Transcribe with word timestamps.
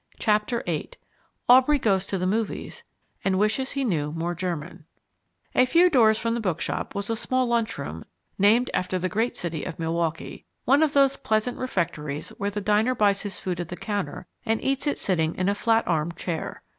Chapter 0.17 0.63
VIII 0.65 0.89
Aubrey 1.47 1.77
Goes 1.77 2.07
to 2.07 2.17
the 2.17 2.25
Movies, 2.25 2.83
and 3.23 3.37
Wishes 3.37 3.73
he 3.73 3.83
Knew 3.85 4.11
More 4.11 4.33
German 4.33 4.85
A 5.53 5.67
few 5.67 5.91
doors 5.91 6.17
from 6.17 6.33
the 6.33 6.39
bookshop 6.39 6.95
was 6.95 7.11
a 7.11 7.15
small 7.15 7.45
lunchroom 7.45 8.05
named 8.39 8.71
after 8.73 8.97
the 8.97 9.07
great 9.09 9.37
city 9.37 9.63
of 9.63 9.77
Milwaukee, 9.77 10.43
one 10.65 10.81
of 10.81 10.93
those 10.93 11.17
pleasant 11.17 11.59
refectories 11.59 12.29
where 12.39 12.49
the 12.49 12.61
diner 12.61 12.95
buys 12.95 13.21
his 13.21 13.39
food 13.39 13.59
at 13.59 13.69
the 13.69 13.77
counter 13.77 14.25
and 14.43 14.59
eats 14.63 14.87
it 14.87 14.97
sitting 14.97 15.35
in 15.35 15.47
a 15.47 15.53
flat 15.53 15.87
armed 15.87 16.17
chair. 16.17 16.63